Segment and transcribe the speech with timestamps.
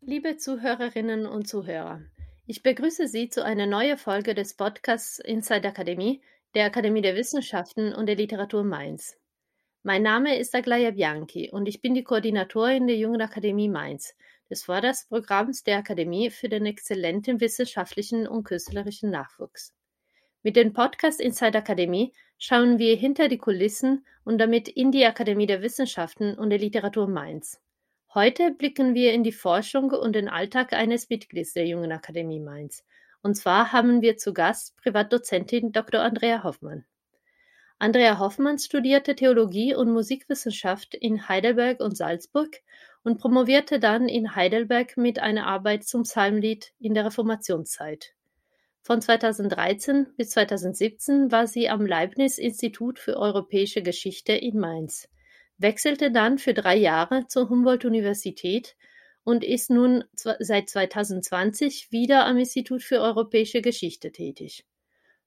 [0.00, 2.00] Liebe Zuhörerinnen und Zuhörer,
[2.46, 6.22] ich begrüße Sie zu einer neuen Folge des Podcasts Inside Akademie,
[6.54, 9.18] der Akademie der Wissenschaften und der Literatur Mainz.
[9.82, 14.14] Mein Name ist Aglaya Bianchi und ich bin die Koordinatorin der Jungen Akademie Mainz,
[14.48, 19.74] des Förderprogramms der Akademie für den exzellenten wissenschaftlichen und künstlerischen Nachwuchs.
[20.42, 22.14] Mit dem Podcast Inside Akademie
[22.44, 27.06] schauen wir hinter die Kulissen und damit in die Akademie der Wissenschaften und der Literatur
[27.06, 27.60] Mainz.
[28.14, 32.84] Heute blicken wir in die Forschung und den Alltag eines Mitglieds der Jungen Akademie Mainz.
[33.22, 36.00] Und zwar haben wir zu Gast Privatdozentin Dr.
[36.00, 36.84] Andrea Hoffmann.
[37.78, 42.60] Andrea Hoffmann studierte Theologie und Musikwissenschaft in Heidelberg und Salzburg
[43.04, 48.14] und promovierte dann in Heidelberg mit einer Arbeit zum Psalmlied in der Reformationszeit.
[48.82, 55.08] Von 2013 bis 2017 war sie am Leibniz-Institut für europäische Geschichte in Mainz
[55.62, 58.76] wechselte dann für drei Jahre zur Humboldt-Universität
[59.24, 64.66] und ist nun seit 2020 wieder am Institut für europäische Geschichte tätig.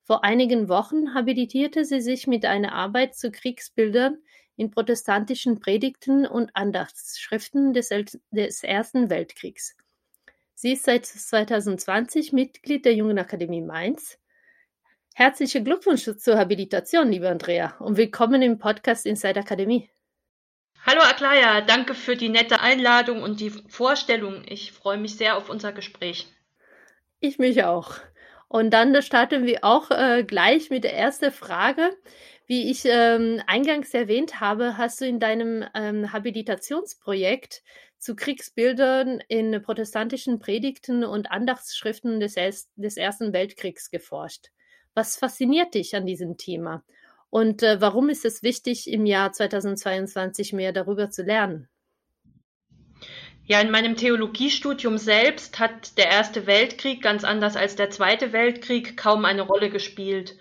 [0.03, 4.17] Vor einigen Wochen habilitierte sie sich mit einer Arbeit zu Kriegsbildern
[4.57, 7.89] in protestantischen Predigten und Andachtsschriften des,
[8.31, 9.75] des Ersten Weltkriegs.
[10.57, 14.17] Sie ist seit 2020 Mitglied der Jungen Akademie Mainz.
[15.13, 19.89] Herzlichen Glückwunsch zur Habilitation, liebe Andrea, und willkommen im Podcast Inside Akademie.
[20.85, 24.45] Hallo Aglaya, danke für die nette Einladung und die Vorstellung.
[24.47, 26.25] Ich freue mich sehr auf unser Gespräch.
[27.19, 27.95] Ich mich auch.
[28.47, 31.97] Und dann starten wir auch äh, gleich mit der ersten Frage.
[32.47, 37.61] Wie ich ähm, eingangs erwähnt habe, hast du in deinem ähm, Habilitationsprojekt
[38.05, 42.35] zu Kriegsbildern in protestantischen Predigten und Andachtsschriften des,
[42.75, 44.51] des Ersten Weltkriegs geforscht.
[44.93, 46.83] Was fasziniert dich an diesem Thema?
[47.31, 51.67] Und äh, warum ist es wichtig, im Jahr 2022 mehr darüber zu lernen?
[53.47, 58.97] Ja, in meinem Theologiestudium selbst hat der Erste Weltkrieg, ganz anders als der Zweite Weltkrieg,
[58.97, 60.37] kaum eine Rolle gespielt.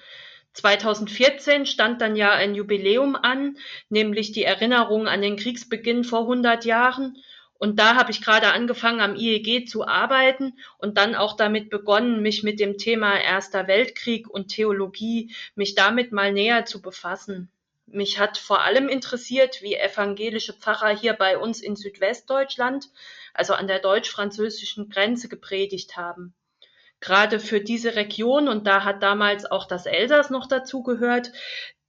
[0.52, 3.56] 2014 stand dann ja ein Jubiläum an,
[3.88, 7.16] nämlich die Erinnerung an den Kriegsbeginn vor 100 Jahren.
[7.58, 12.20] Und da habe ich gerade angefangen, am IEG zu arbeiten und dann auch damit begonnen,
[12.20, 17.50] mich mit dem Thema Erster Weltkrieg und Theologie, mich damit mal näher zu befassen.
[17.86, 22.88] Mich hat vor allem interessiert, wie evangelische Pfarrer hier bei uns in Südwestdeutschland,
[23.34, 26.34] also an der deutsch-französischen Grenze, gepredigt haben.
[27.00, 31.30] Gerade für diese Region, und da hat damals auch das Elsass noch dazugehört,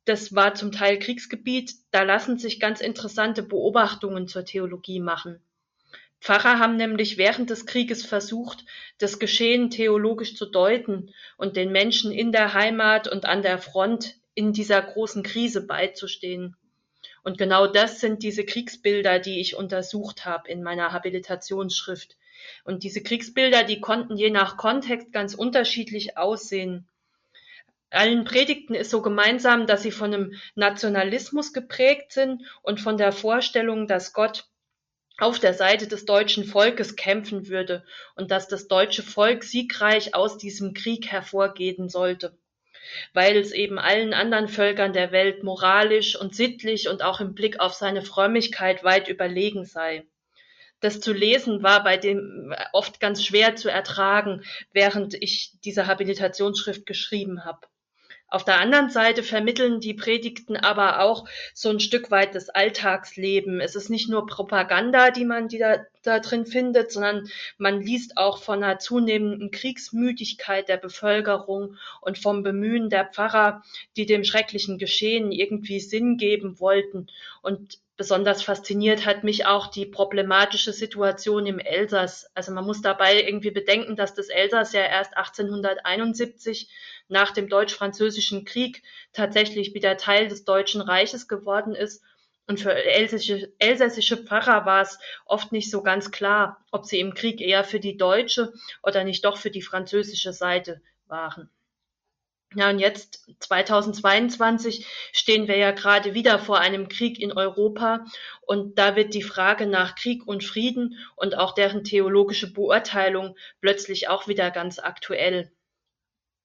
[0.03, 5.41] das war zum Teil Kriegsgebiet, da lassen sich ganz interessante Beobachtungen zur Theologie machen.
[6.21, 8.65] Pfarrer haben nämlich während des Krieges versucht,
[8.97, 14.15] das Geschehen theologisch zu deuten und den Menschen in der Heimat und an der Front
[14.33, 16.55] in dieser großen Krise beizustehen.
[17.23, 22.17] Und genau das sind diese Kriegsbilder, die ich untersucht habe in meiner Habilitationsschrift.
[22.63, 26.87] Und diese Kriegsbilder, die konnten je nach Kontext ganz unterschiedlich aussehen.
[27.89, 33.11] Allen Predigten ist so gemeinsam, dass sie von einem Nationalismus geprägt sind und von der
[33.11, 34.47] Vorstellung, dass Gott
[35.17, 40.37] auf der Seite des deutschen Volkes kämpfen würde und dass das deutsche Volk siegreich aus
[40.37, 42.37] diesem Krieg hervorgehen sollte,
[43.13, 47.59] weil es eben allen anderen Völkern der Welt moralisch und sittlich und auch im Blick
[47.59, 50.05] auf seine Frömmigkeit weit überlegen sei.
[50.81, 54.43] Das zu lesen war bei dem oft ganz schwer zu ertragen,
[54.73, 57.65] während ich diese Habilitationsschrift geschrieben habe.
[58.27, 63.61] Auf der anderen Seite vermitteln die Predigten aber auch so ein Stück weit das Alltagsleben.
[63.61, 68.17] Es ist nicht nur Propaganda, die man die da, da drin findet, sondern man liest
[68.17, 73.63] auch von einer zunehmenden Kriegsmüdigkeit der Bevölkerung und vom Bemühen der Pfarrer,
[73.95, 77.07] die dem schrecklichen Geschehen irgendwie Sinn geben wollten.
[77.43, 82.29] Und besonders fasziniert hat mich auch die problematische Situation im Elsass.
[82.33, 86.69] Also man muss dabei irgendwie bedenken, dass das Elsass ja erst 1871
[87.07, 88.83] nach dem Deutsch-Französischen Krieg
[89.13, 92.03] tatsächlich wieder Teil des Deutschen Reiches geworden ist.
[92.47, 97.13] Und für elsässische, elsässische Pfarrer war es oft nicht so ganz klar, ob sie im
[97.15, 98.53] Krieg eher für die deutsche
[98.83, 101.49] oder nicht doch für die französische Seite waren.
[102.55, 108.05] Ja, und jetzt 2022 stehen wir ja gerade wieder vor einem Krieg in Europa.
[108.41, 114.07] Und da wird die Frage nach Krieg und Frieden und auch deren theologische Beurteilung plötzlich
[114.07, 115.51] auch wieder ganz aktuell.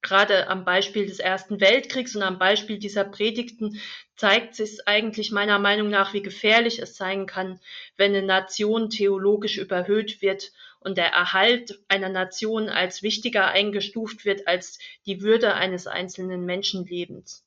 [0.03, 3.81] Gerade am Beispiel des Ersten Weltkriegs und am Beispiel dieser Predigten
[4.17, 7.61] zeigt sich eigentlich meiner Meinung nach, wie gefährlich es sein kann,
[7.97, 14.49] wenn eine Nation theologisch überhöht wird und der Erhalt einer Nation als wichtiger eingestuft wird
[14.49, 17.47] als die Würde eines einzelnen Menschenlebens.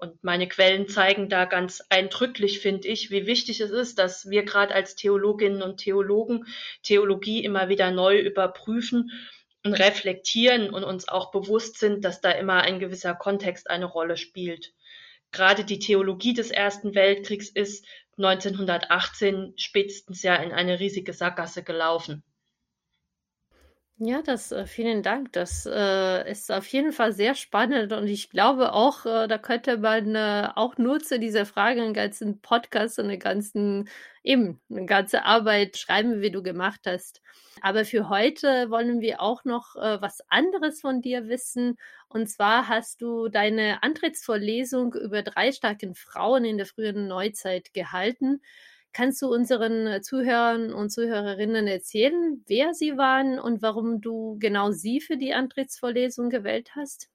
[0.00, 4.44] Und meine Quellen zeigen da ganz eindrücklich, finde ich, wie wichtig es ist, dass wir
[4.44, 6.46] gerade als Theologinnen und Theologen
[6.84, 9.10] Theologie immer wieder neu überprüfen
[9.64, 14.16] und reflektieren und uns auch bewusst sind, dass da immer ein gewisser Kontext eine Rolle
[14.16, 14.72] spielt.
[15.32, 17.84] Gerade die Theologie des Ersten Weltkriegs ist
[18.18, 22.22] 1918 spätestens ja in eine riesige Sackgasse gelaufen.
[24.00, 25.32] Ja, das äh, vielen Dank.
[25.32, 29.76] Das, äh, ist auf jeden Fall sehr spannend und ich glaube auch, äh, da könnte
[29.78, 33.88] man, äh, auch nur zu dieser Frage einen ganzen Podcast und eine ganzen
[34.22, 37.22] eben, eine ganze Arbeit schreiben, wie du gemacht hast.
[37.60, 41.76] Aber für heute wollen wir auch noch, äh, was anderes von dir wissen.
[42.08, 48.42] Und zwar hast du deine Antrittsvorlesung über drei starken Frauen in der frühen Neuzeit gehalten.
[48.98, 54.72] Kannst du unseren äh, Zuhörern und Zuhörerinnen erzählen, wer sie waren und warum du genau
[54.72, 57.08] sie für die Antrittsvorlesung gewählt hast?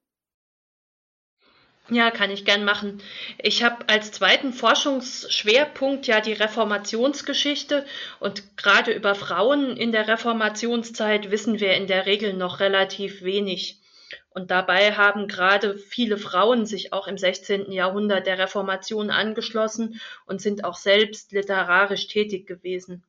[1.89, 3.01] Ja, kann ich gern machen.
[3.37, 7.85] Ich habe als zweiten Forschungsschwerpunkt ja die Reformationsgeschichte
[8.21, 13.82] und gerade über Frauen in der Reformationszeit wissen wir in der Regel noch relativ wenig.
[14.29, 17.71] Und dabei haben gerade viele Frauen sich auch im 16.
[17.71, 23.03] Jahrhundert der Reformation angeschlossen und sind auch selbst literarisch tätig gewesen.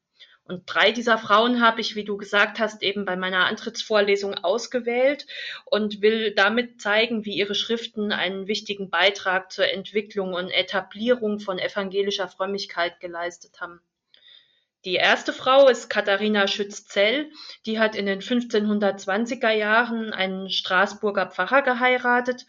[0.46, 5.26] Und drei dieser Frauen habe ich, wie du gesagt hast, eben bei meiner Antrittsvorlesung ausgewählt
[5.64, 11.58] und will damit zeigen, wie ihre Schriften einen wichtigen Beitrag zur Entwicklung und Etablierung von
[11.58, 13.80] evangelischer Frömmigkeit geleistet haben.
[14.84, 17.30] Die erste Frau ist Katharina Schütz-Zell.
[17.64, 22.44] Die hat in den 1520er Jahren einen Straßburger Pfarrer geheiratet.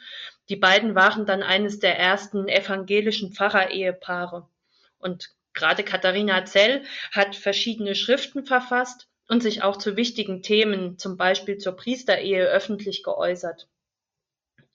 [0.50, 4.50] Die beiden waren dann eines der ersten evangelischen Pfarrerehepaare.
[4.98, 6.84] Und gerade Katharina Zell
[7.14, 13.02] hat verschiedene Schriften verfasst und sich auch zu wichtigen Themen, zum Beispiel zur Priesterehe, öffentlich
[13.04, 13.70] geäußert.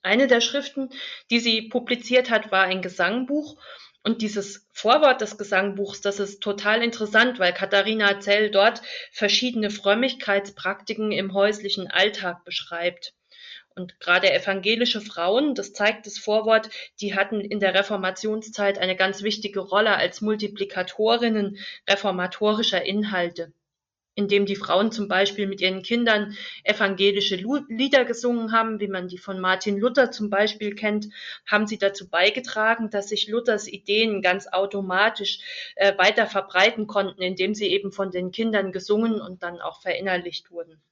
[0.02, 0.88] Eine der Schriften,
[1.30, 3.58] die sie publiziert hat, war ein Gesangbuch
[4.02, 8.80] und dieses Vorwort des Gesangbuchs, das ist total interessant, weil Katharina Zell dort
[9.12, 13.14] verschiedene Frömmigkeitspraktiken im häuslichen Alltag beschreibt.
[13.74, 16.70] Und gerade evangelische Frauen, das zeigt das Vorwort,
[17.00, 21.58] die hatten in der Reformationszeit eine ganz wichtige Rolle als Multiplikatorinnen
[21.88, 23.52] reformatorischer Inhalte
[24.20, 27.36] indem die Frauen zum Beispiel mit ihren Kindern evangelische
[27.68, 31.06] Lieder gesungen haben, wie man die von Martin Luther zum Beispiel kennt,
[31.46, 35.40] haben sie dazu beigetragen, dass sich Luthers Ideen ganz automatisch
[35.76, 40.50] äh, weiter verbreiten konnten, indem sie eben von den Kindern gesungen und dann auch verinnerlicht
[40.50, 40.82] wurden.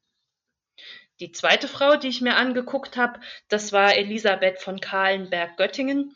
[1.20, 6.14] Die zweite Frau, die ich mir angeguckt habe, das war Elisabeth von Kahlenberg-Göttingen.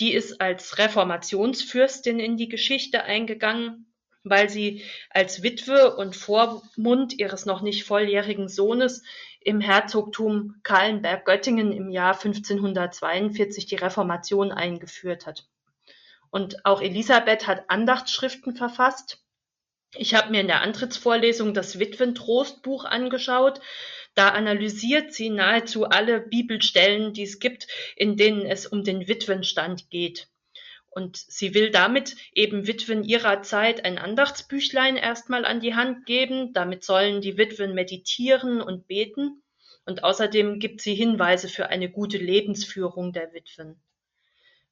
[0.00, 3.93] Die ist als Reformationsfürstin in die Geschichte eingegangen
[4.24, 9.02] weil sie als Witwe und Vormund ihres noch nicht volljährigen Sohnes
[9.40, 15.46] im Herzogtum Kahlenberg-Göttingen im Jahr 1542 die Reformation eingeführt hat.
[16.30, 19.22] Und auch Elisabeth hat Andachtsschriften verfasst.
[19.96, 23.60] Ich habe mir in der Antrittsvorlesung das Witwentrostbuch angeschaut.
[24.14, 29.90] Da analysiert sie nahezu alle Bibelstellen, die es gibt, in denen es um den Witwenstand
[29.90, 30.28] geht.
[30.94, 36.52] Und sie will damit eben Witwen ihrer Zeit ein Andachtsbüchlein erstmal an die Hand geben.
[36.52, 39.42] Damit sollen die Witwen meditieren und beten.
[39.86, 43.76] Und außerdem gibt sie Hinweise für eine gute Lebensführung der Witwen.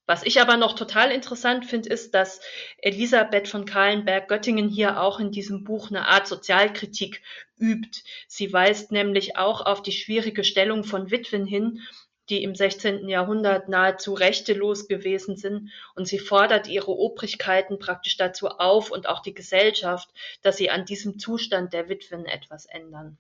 [0.07, 2.41] Was ich aber noch total interessant finde, ist, dass
[2.79, 7.23] Elisabeth von Kahlenberg-Göttingen hier auch in diesem Buch eine Art Sozialkritik
[7.59, 8.03] übt.
[8.29, 11.81] Sie weist nämlich auch auf die schwierige Stellung von Witwen hin
[12.29, 13.09] die im 16.
[13.09, 19.21] Jahrhundert nahezu rechtelos gewesen sind, und sie fordert ihre Obrigkeiten praktisch dazu auf und auch
[19.21, 20.09] die Gesellschaft,
[20.43, 23.19] dass sie an diesem Zustand der Witwen etwas ändern.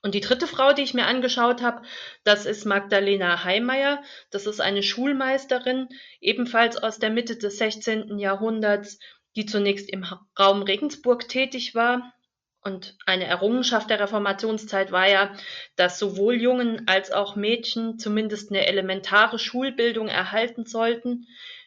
[0.00, 1.82] Und die dritte Frau, die ich mir angeschaut habe,
[2.22, 4.02] das ist Magdalena Heimeyer.
[4.30, 5.88] Das ist eine Schulmeisterin,
[6.20, 8.18] ebenfalls aus der Mitte des 16.
[8.18, 9.00] Jahrhunderts,
[9.34, 10.04] die zunächst im
[10.38, 12.14] Raum Regensburg tätig war
[12.62, 15.32] und eine Errungenschaft der Reformationszeit war ja,
[15.76, 21.26] dass sowohl Jungen als auch Mädchen zumindest eine elementare Schulbildung erhalten sollten.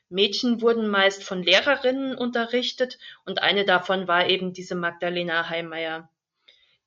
[0.10, 6.10] Mädchen wurden meist von Lehrerinnen unterrichtet und eine davon war eben diese Magdalena Heimeyer.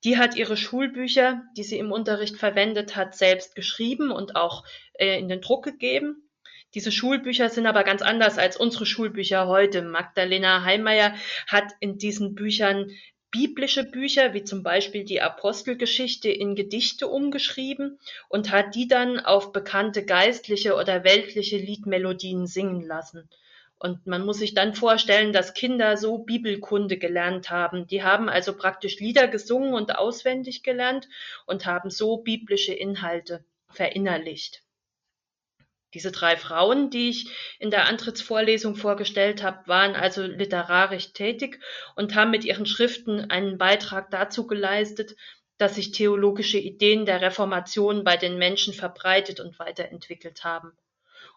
[0.03, 5.17] Die hat ihre Schulbücher, die sie im Unterricht verwendet hat, selbst geschrieben und auch äh,
[5.17, 6.29] in den Druck gegeben.
[6.75, 9.81] Diese Schulbücher sind aber ganz anders als unsere Schulbücher heute.
[9.81, 11.15] Magdalena Heimeyer
[11.47, 12.91] hat in diesen Büchern
[13.31, 19.51] biblische Bücher, wie zum Beispiel die Apostelgeschichte, in Gedichte umgeschrieben und hat die dann auf
[19.51, 23.29] bekannte geistliche oder weltliche Liedmelodien singen lassen.
[23.77, 27.87] Und man muss sich dann vorstellen, dass Kinder so Bibelkunde gelernt haben.
[27.87, 31.09] Die haben also praktisch Lieder gesungen und auswendig gelernt
[31.45, 34.64] und haben so biblische Inhalte verinnerlicht.
[35.95, 41.61] Diese drei Frauen, die ich in der Antrittsvorlesung vorgestellt habe, waren also literarisch tätig
[41.95, 45.15] und haben mit ihren Schriften einen Beitrag dazu geleistet,
[45.57, 50.73] dass sich theologische Ideen der Reformation bei den Menschen verbreitet und weiterentwickelt haben.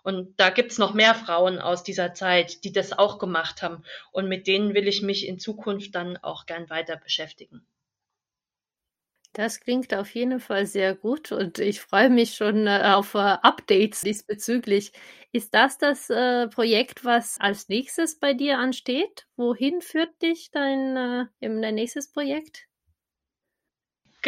[0.03, 3.85] Und da gibt's noch mehr Frauen aus dieser Zeit, die das auch gemacht haben.
[4.11, 7.65] Und mit denen will ich mich in Zukunft dann auch gern weiter beschäftigen.
[9.35, 13.19] Das klingt auf jeden Fall sehr gut und ich freue mich schon äh, auf äh,
[13.19, 14.93] Updates diesbezüglich.
[15.33, 19.27] Ist das das äh, Projekt, was als nächstes bei dir ansteht?
[19.37, 22.68] Wohin führt dich dein, dein nächstes Projekt?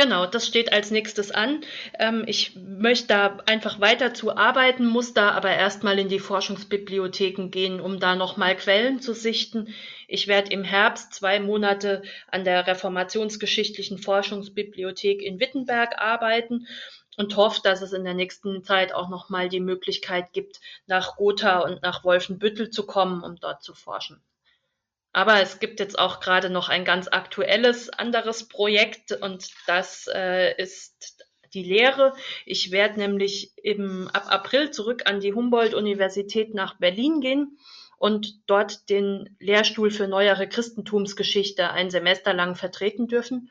[0.03, 1.61] Genau, das steht als nächstes an.
[1.99, 7.51] Ähm, ich möchte da einfach weiter zu arbeiten, muss da aber erstmal in die Forschungsbibliotheken
[7.51, 9.75] gehen, um da nochmal Quellen zu sichten.
[10.09, 16.67] Ich werde im Herbst zwei Monate an der Reformationsgeschichtlichen Forschungsbibliothek in Wittenberg arbeiten
[17.19, 21.59] und hoffe, dass es in der nächsten Zeit auch nochmal die Möglichkeit gibt, nach Gotha
[21.59, 24.23] und nach Wolfenbüttel zu kommen, um dort zu forschen.
[25.13, 30.55] Aber es gibt jetzt auch gerade noch ein ganz aktuelles anderes Projekt und das äh,
[30.57, 32.15] ist die Lehre.
[32.47, 37.59] Ich werde nämlich im, ab April zurück an die Humboldt-Universität nach Berlin gehen
[37.99, 43.51] und dort den Lehrstuhl für neuere Christentumsgeschichte ein Semester lang vertreten dürfen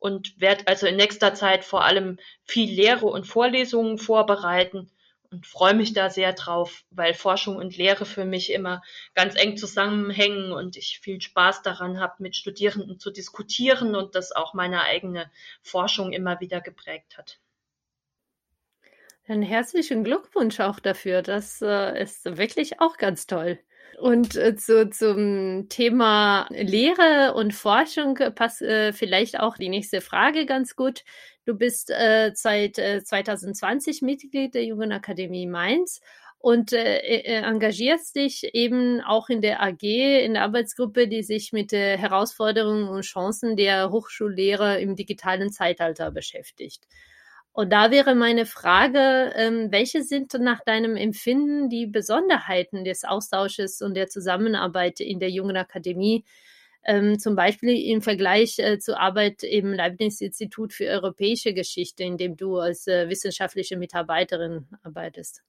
[0.00, 4.90] und werde also in nächster Zeit vor allem viel Lehre und Vorlesungen vorbereiten
[5.36, 8.82] und freue mich da sehr drauf, weil Forschung und Lehre für mich immer
[9.14, 14.32] ganz eng zusammenhängen und ich viel Spaß daran habe, mit Studierenden zu diskutieren und das
[14.32, 17.38] auch meine eigene Forschung immer wieder geprägt hat.
[19.28, 21.20] Einen herzlichen Glückwunsch auch dafür.
[21.20, 23.58] Das äh, ist wirklich auch ganz toll.
[23.98, 30.44] Und äh, zu, zum Thema Lehre und Forschung passt äh, vielleicht auch die nächste Frage
[30.44, 31.02] ganz gut.
[31.46, 36.00] Du bist äh, seit äh, 2020 Mitglied der Jungen Akademie Mainz
[36.38, 41.52] und äh, äh, engagierst dich eben auch in der AG, in der Arbeitsgruppe, die sich
[41.52, 46.84] mit der Herausforderungen und Chancen der Hochschullehrer im digitalen Zeitalter beschäftigt.
[47.56, 53.80] Und da wäre meine Frage, ähm, welche sind nach deinem Empfinden die Besonderheiten des Austausches
[53.80, 56.26] und der Zusammenarbeit in der Jungen Akademie,
[56.84, 62.36] ähm, zum Beispiel im Vergleich äh, zur Arbeit im Leibniz-Institut für europäische Geschichte, in dem
[62.36, 65.42] du als äh, wissenschaftliche Mitarbeiterin arbeitest?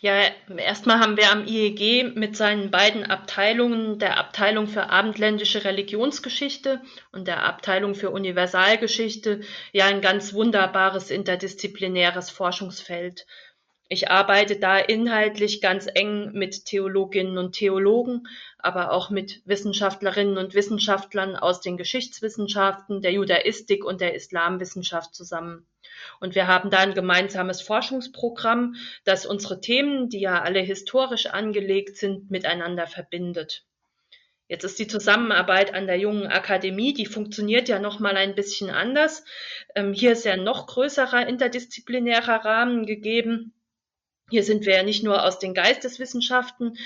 [0.00, 6.80] Ja, erstmal haben wir am IEG mit seinen beiden Abteilungen, der Abteilung für abendländische Religionsgeschichte
[7.12, 9.40] und der Abteilung für Universalgeschichte,
[9.72, 13.26] ja ein ganz wunderbares interdisziplinäres Forschungsfeld.
[13.88, 18.26] Ich arbeite da inhaltlich ganz eng mit Theologinnen und Theologen,
[18.58, 25.68] aber auch mit Wissenschaftlerinnen und Wissenschaftlern aus den Geschichtswissenschaften, der Judaistik und der Islamwissenschaft zusammen.
[26.18, 28.74] Und wir haben da ein gemeinsames Forschungsprogramm,
[29.04, 33.64] das unsere Themen, die ja alle historisch angelegt sind, miteinander verbindet.
[34.48, 38.70] Jetzt ist die Zusammenarbeit an der jungen Akademie, die funktioniert ja noch mal ein bisschen
[38.70, 39.24] anders.
[39.74, 43.52] Ähm, hier ist ja noch größerer interdisziplinärer Rahmen gegeben.
[44.28, 46.76] Hier sind wir ja nicht nur aus den Geisteswissenschaften,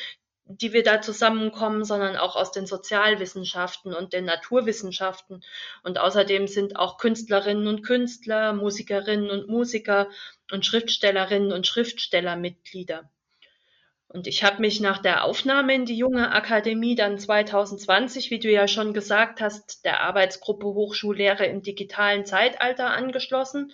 [0.45, 5.43] die wir da zusammenkommen, sondern auch aus den Sozialwissenschaften und den Naturwissenschaften.
[5.83, 10.09] Und außerdem sind auch Künstlerinnen und Künstler, Musikerinnen und Musiker
[10.51, 13.09] und Schriftstellerinnen und Schriftsteller Mitglieder.
[14.09, 18.51] Und ich habe mich nach der Aufnahme in die junge Akademie dann 2020, wie du
[18.51, 23.73] ja schon gesagt hast, der Arbeitsgruppe Hochschullehre im digitalen Zeitalter angeschlossen.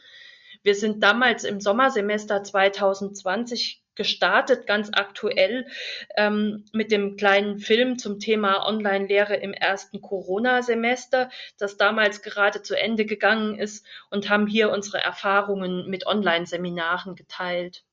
[0.67, 5.69] Wir sind damals im Sommersemester 2020 gestartet, ganz aktuell,
[6.17, 12.75] ähm, mit dem kleinen Film zum Thema Online-Lehre im ersten Corona-Semester, das damals gerade zu
[12.75, 17.85] Ende gegangen ist und haben hier unsere Erfahrungen mit Online-Seminaren geteilt.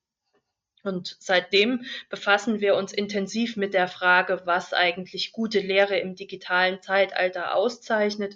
[0.81, 6.81] Und seitdem befassen wir uns intensiv mit der Frage, was eigentlich gute Lehre im digitalen
[6.81, 8.35] Zeitalter auszeichnet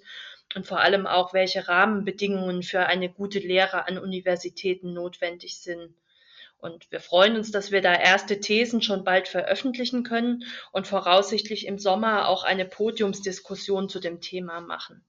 [0.55, 5.93] und vor allem auch, welche Rahmenbedingungen für eine gute Lehre an Universitäten notwendig sind.
[6.59, 11.67] Und wir freuen uns, dass wir da erste Thesen schon bald veröffentlichen können und voraussichtlich
[11.67, 15.03] im Sommer auch eine Podiumsdiskussion zu dem Thema machen.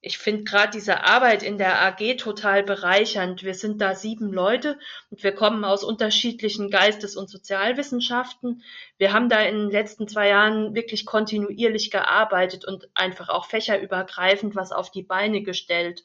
[0.00, 3.42] Ich finde gerade diese Arbeit in der AG total bereichernd.
[3.42, 4.78] Wir sind da sieben Leute
[5.10, 8.62] und wir kommen aus unterschiedlichen Geistes- und Sozialwissenschaften.
[8.96, 14.54] Wir haben da in den letzten zwei Jahren wirklich kontinuierlich gearbeitet und einfach auch fächerübergreifend
[14.54, 16.04] was auf die Beine gestellt.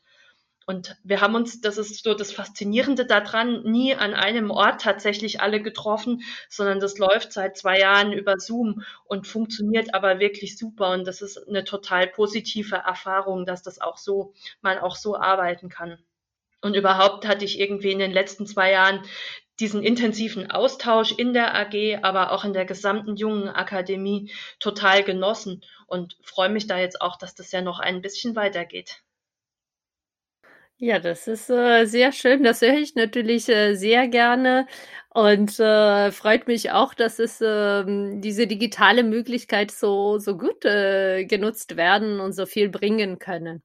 [0.66, 5.42] Und wir haben uns, das ist so das Faszinierende daran, nie an einem Ort tatsächlich
[5.42, 10.92] alle getroffen, sondern das läuft seit zwei Jahren über Zoom und funktioniert aber wirklich super.
[10.92, 15.70] Und das ist eine total positive Erfahrung, dass das auch so, man auch so arbeiten
[15.70, 15.98] kann.
[16.62, 19.04] Und überhaupt hatte ich irgendwie in den letzten zwei Jahren
[19.60, 25.62] diesen intensiven Austausch in der AG, aber auch in der gesamten jungen Akademie total genossen
[25.88, 29.04] und freue mich da jetzt auch, dass das ja noch ein bisschen weitergeht.
[30.86, 32.44] Ja, das ist äh, sehr schön.
[32.44, 34.68] Das höre ich natürlich äh, sehr gerne
[35.14, 41.24] und äh, freut mich auch, dass es ähm, diese digitale Möglichkeit so, so gut äh,
[41.24, 43.64] genutzt werden und so viel bringen können.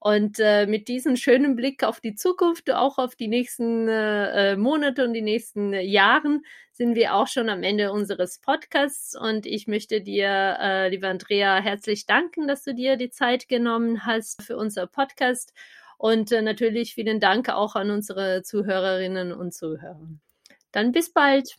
[0.00, 5.04] Und äh, mit diesem schönen Blick auf die Zukunft, auch auf die nächsten äh, Monate
[5.04, 6.42] und die nächsten Jahren,
[6.72, 9.16] sind wir auch schon am Ende unseres Podcasts.
[9.16, 14.04] Und ich möchte dir, äh, liebe Andrea, herzlich danken, dass du dir die Zeit genommen
[14.04, 15.52] hast für unser Podcast.
[15.98, 20.08] Und äh, natürlich vielen Dank auch an unsere Zuhörerinnen und Zuhörer.
[20.72, 21.58] Dann bis bald.